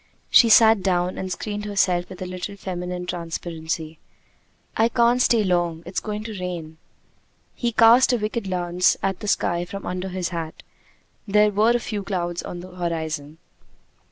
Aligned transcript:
She 0.31 0.49
sat 0.49 0.81
down, 0.81 1.19
and 1.19 1.31
screened 1.31 1.65
herself 1.65 2.09
with 2.09 2.23
a 2.23 2.25
little 2.25 2.55
feminine 2.57 3.05
transparency. 3.05 3.99
"I 4.75 4.89
can't 4.89 5.21
stay 5.21 5.43
long: 5.43 5.83
it's 5.85 5.99
going 5.99 6.23
to 6.23 6.39
rain!" 6.39 6.79
He 7.53 7.71
cast 7.71 8.11
a 8.11 8.17
wicked 8.17 8.45
glance 8.45 8.97
at 9.03 9.19
the 9.19 9.27
sky 9.27 9.63
from 9.63 9.85
under 9.85 10.09
his 10.09 10.29
hat; 10.29 10.63
there 11.27 11.51
were 11.51 11.73
a 11.75 11.79
few 11.79 12.01
clouds 12.01 12.41
on 12.41 12.61
the 12.61 12.69
horizon. 12.71 13.37